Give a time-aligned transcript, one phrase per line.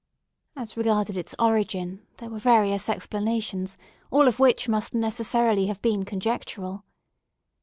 [0.55, 3.77] As regarded its origin there were various explanations,
[4.09, 6.83] all of which must necessarily have been conjectural.